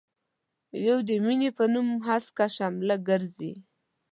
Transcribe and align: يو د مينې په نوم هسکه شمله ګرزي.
يو 0.87 0.97
د 1.07 1.09
مينې 1.25 1.49
په 1.57 1.63
نوم 1.73 1.87
هسکه 2.07 2.45
شمله 2.55 2.95
ګرزي. 3.07 3.53